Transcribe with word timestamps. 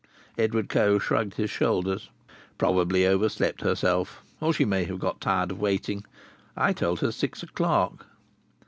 Edward 0.35 0.67
Coe 0.67 0.97
shrugged 0.97 1.35
his 1.35 1.51
shoulders. 1.51 2.09
"Probably 2.57 3.05
overslept 3.05 3.61
herself! 3.61 4.23
Or 4.39 4.51
she 4.51 4.65
may 4.65 4.85
have 4.85 4.97
got 4.97 5.21
tired 5.21 5.51
of 5.51 5.59
waiting. 5.59 6.03
I 6.57 6.73
told 6.73 7.01
her 7.01 7.11
six 7.11 7.43
o'clock." 7.43 8.07